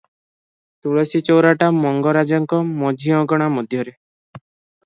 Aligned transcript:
ତୁଳସୀ 0.85 1.21
ଚଉରାଟା 1.27 1.69
ମଙ୍ଗରାଜଙ୍କ 1.81 2.63
ମଝିଅଗଣା 2.81 3.51
ମଧ୍ୟରେ। 3.59 3.95